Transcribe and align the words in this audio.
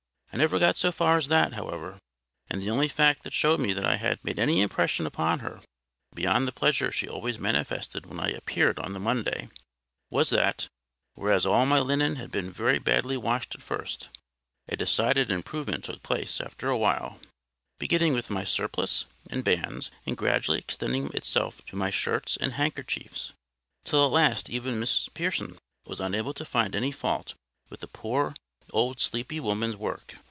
I 0.33 0.37
never 0.37 0.59
got 0.59 0.77
so 0.77 0.93
far 0.93 1.17
as 1.17 1.27
that, 1.27 1.55
however; 1.55 1.99
and 2.49 2.61
the 2.63 2.69
only 2.69 2.87
fact 2.87 3.23
that 3.23 3.33
showed 3.33 3.59
me 3.59 3.75
I 3.75 3.97
had 3.97 4.23
made 4.23 4.39
any 4.39 4.61
impression 4.61 5.05
upon 5.05 5.39
her, 5.39 5.59
beyond 6.15 6.47
the 6.47 6.53
pleasure 6.53 6.89
she 6.89 7.05
always 7.05 7.37
manifested 7.37 8.05
when 8.05 8.17
I 8.17 8.29
appeared 8.29 8.79
on 8.79 8.93
the 8.93 8.99
Monday, 9.01 9.49
was, 10.09 10.29
that, 10.29 10.69
whereas 11.15 11.45
all 11.45 11.65
my 11.65 11.79
linen 11.81 12.15
had 12.15 12.31
been 12.31 12.49
very 12.49 12.79
badly 12.79 13.17
washed 13.17 13.55
at 13.55 13.61
first, 13.61 14.07
a 14.69 14.77
decided 14.77 15.31
improvement 15.31 15.83
took 15.83 16.01
place 16.01 16.39
after 16.39 16.69
a 16.69 16.77
while, 16.77 17.19
beginning 17.77 18.13
with 18.13 18.29
my 18.29 18.45
surplice 18.45 19.07
and 19.29 19.43
bands, 19.43 19.91
and 20.05 20.15
gradually 20.15 20.59
extending 20.59 21.11
itself 21.13 21.61
to 21.65 21.75
my 21.75 21.89
shirts 21.89 22.37
and 22.37 22.53
handkerchiefs; 22.53 23.33
till 23.83 24.05
at 24.05 24.13
last 24.13 24.49
even 24.49 24.79
Mrs 24.79 25.13
Pearson 25.13 25.57
was 25.85 25.99
unable 25.99 26.33
to 26.35 26.45
find 26.45 26.73
any 26.73 26.93
fault 26.93 27.33
with 27.69 27.81
the 27.81 27.87
poor 27.89 28.33
old 28.73 29.01
sleepy 29.01 29.37
woman's 29.37 29.75
work. 29.75 30.15